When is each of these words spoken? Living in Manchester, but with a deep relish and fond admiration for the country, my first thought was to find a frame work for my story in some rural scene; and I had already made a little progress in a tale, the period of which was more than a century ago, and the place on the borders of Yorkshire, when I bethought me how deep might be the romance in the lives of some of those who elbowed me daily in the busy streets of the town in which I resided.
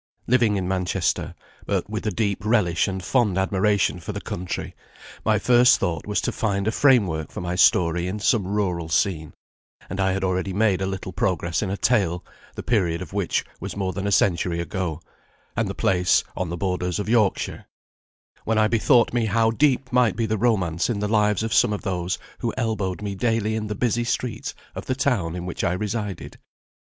Living 0.25 0.55
in 0.55 0.67
Manchester, 0.67 1.35
but 1.67 1.87
with 1.87 2.07
a 2.07 2.11
deep 2.11 2.43
relish 2.43 2.87
and 2.87 3.03
fond 3.03 3.37
admiration 3.37 3.99
for 3.99 4.13
the 4.13 4.19
country, 4.19 4.73
my 5.23 5.37
first 5.37 5.79
thought 5.79 6.07
was 6.07 6.19
to 6.19 6.31
find 6.31 6.67
a 6.67 6.71
frame 6.71 7.05
work 7.05 7.31
for 7.31 7.39
my 7.39 7.53
story 7.53 8.07
in 8.07 8.17
some 8.17 8.47
rural 8.47 8.89
scene; 8.89 9.31
and 9.91 9.99
I 9.99 10.13
had 10.13 10.23
already 10.23 10.53
made 10.53 10.81
a 10.81 10.87
little 10.87 11.13
progress 11.13 11.61
in 11.61 11.69
a 11.69 11.77
tale, 11.77 12.25
the 12.55 12.63
period 12.63 12.99
of 13.03 13.13
which 13.13 13.45
was 13.59 13.75
more 13.77 13.93
than 13.93 14.07
a 14.07 14.11
century 14.11 14.59
ago, 14.59 15.01
and 15.55 15.67
the 15.67 15.75
place 15.75 16.23
on 16.35 16.49
the 16.49 16.57
borders 16.57 16.97
of 16.97 17.07
Yorkshire, 17.07 17.65
when 18.43 18.57
I 18.57 18.67
bethought 18.67 19.13
me 19.13 19.27
how 19.27 19.51
deep 19.51 19.91
might 19.93 20.15
be 20.15 20.25
the 20.25 20.35
romance 20.39 20.89
in 20.89 20.97
the 20.97 21.07
lives 21.07 21.43
of 21.43 21.53
some 21.53 21.73
of 21.73 21.83
those 21.83 22.17
who 22.39 22.51
elbowed 22.57 23.03
me 23.03 23.13
daily 23.13 23.53
in 23.53 23.67
the 23.67 23.75
busy 23.75 24.03
streets 24.05 24.55
of 24.73 24.87
the 24.87 24.95
town 24.95 25.35
in 25.35 25.45
which 25.45 25.63
I 25.63 25.73
resided. 25.73 26.39